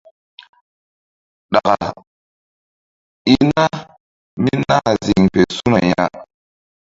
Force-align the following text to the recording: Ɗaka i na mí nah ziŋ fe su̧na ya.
Ɗaka 1.53 1.89
i 3.33 3.35
na 3.49 3.63
mí 4.43 4.51
nah 4.67 4.85
ziŋ 5.03 5.21
fe 5.33 5.41
su̧na 5.55 5.79
ya. 5.89 6.03